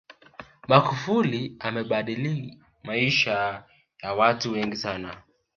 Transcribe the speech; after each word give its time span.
magufuli 0.67 1.55
amebadili 1.59 2.57
maisha 2.83 3.63
ya 4.03 4.13
watu 4.13 4.51
wengi 4.51 4.75
sana 4.77 5.21